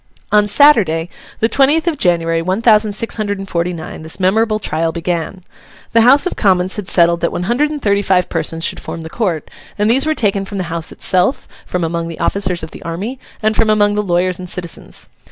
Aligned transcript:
On 0.31 0.47
Saturday, 0.47 1.09
the 1.41 1.47
twentieth 1.47 1.85
of 1.87 1.99
January, 1.99 2.41
one 2.41 2.63
thousand 2.63 2.93
six 2.93 3.17
hundred 3.17 3.37
and 3.37 3.47
forty 3.47 3.71
nine, 3.71 4.01
this 4.01 4.19
memorable 4.19 4.57
trial 4.57 4.91
began. 4.91 5.43
The 5.93 6.01
House 6.01 6.25
of 6.25 6.35
Commons 6.35 6.75
had 6.75 6.89
settled 6.89 7.21
that 7.21 7.31
one 7.31 7.43
hundred 7.43 7.69
and 7.69 7.79
thirty 7.83 8.01
five 8.01 8.27
persons 8.27 8.63
should 8.63 8.79
form 8.79 9.01
the 9.01 9.11
Court, 9.11 9.51
and 9.77 9.91
these 9.91 10.07
were 10.07 10.15
taken 10.15 10.43
from 10.43 10.57
the 10.57 10.63
House 10.73 10.91
itself, 10.91 11.47
from 11.67 11.83
among 11.83 12.07
the 12.07 12.19
officers 12.19 12.63
of 12.63 12.71
the 12.71 12.81
army, 12.81 13.19
and 13.43 13.55
from 13.55 13.69
among 13.69 13.93
the 13.93 14.01
lawyers 14.01 14.39
and 14.39 14.49
citizens. 14.49 15.07